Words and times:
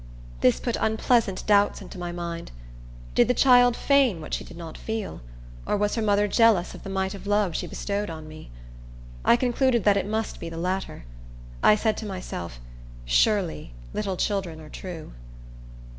This 0.39 0.59
put 0.59 0.75
unpleasant 0.79 1.45
doubts 1.45 1.79
into 1.79 1.99
my 1.99 2.11
mind. 2.11 2.51
Did 3.13 3.27
the 3.27 3.35
child 3.35 3.77
feign 3.77 4.19
what 4.19 4.33
she 4.33 4.43
did 4.43 4.57
not 4.57 4.75
feel? 4.75 5.21
or 5.63 5.77
was 5.77 5.93
her 5.93 6.01
mother 6.01 6.27
jealous 6.27 6.73
of 6.73 6.81
the 6.81 6.89
mite 6.89 7.13
of 7.13 7.27
love 7.27 7.55
she 7.55 7.67
bestowed 7.67 8.09
on 8.09 8.27
me? 8.27 8.49
I 9.23 9.35
concluded 9.35 9.85
it 9.85 10.05
must 10.07 10.39
be 10.39 10.49
the 10.49 10.57
latter. 10.57 11.05
I 11.61 11.75
said 11.75 11.97
to 11.97 12.07
myself, 12.07 12.59
"Surely, 13.05 13.75
little 13.93 14.17
children 14.17 14.59
are 14.59 14.69
true." 14.69 15.11